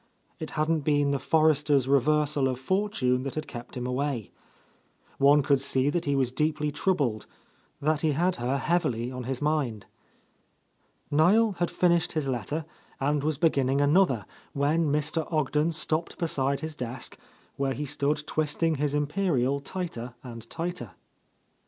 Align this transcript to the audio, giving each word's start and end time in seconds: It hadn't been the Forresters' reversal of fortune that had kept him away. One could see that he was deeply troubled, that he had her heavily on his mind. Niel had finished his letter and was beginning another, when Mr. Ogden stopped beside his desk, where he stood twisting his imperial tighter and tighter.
It 0.39 0.49
hadn't 0.57 0.79
been 0.79 1.11
the 1.11 1.19
Forresters' 1.19 1.87
reversal 1.87 2.47
of 2.47 2.59
fortune 2.59 3.21
that 3.21 3.35
had 3.35 3.45
kept 3.47 3.77
him 3.77 3.85
away. 3.85 4.31
One 5.19 5.43
could 5.43 5.61
see 5.61 5.91
that 5.91 6.05
he 6.05 6.15
was 6.15 6.31
deeply 6.31 6.71
troubled, 6.71 7.27
that 7.79 8.01
he 8.01 8.13
had 8.13 8.37
her 8.37 8.57
heavily 8.57 9.11
on 9.11 9.25
his 9.25 9.43
mind. 9.43 9.85
Niel 11.11 11.51
had 11.59 11.69
finished 11.69 12.13
his 12.13 12.27
letter 12.27 12.65
and 12.99 13.23
was 13.23 13.37
beginning 13.37 13.79
another, 13.79 14.25
when 14.53 14.91
Mr. 14.91 15.31
Ogden 15.31 15.69
stopped 15.69 16.17
beside 16.17 16.61
his 16.61 16.73
desk, 16.73 17.15
where 17.55 17.73
he 17.73 17.85
stood 17.85 18.25
twisting 18.25 18.77
his 18.77 18.95
imperial 18.95 19.59
tighter 19.59 20.15
and 20.23 20.49
tighter. 20.49 20.95